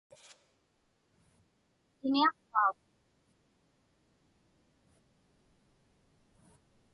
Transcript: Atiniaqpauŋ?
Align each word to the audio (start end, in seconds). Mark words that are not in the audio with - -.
Atiniaqpauŋ? 1.91 2.75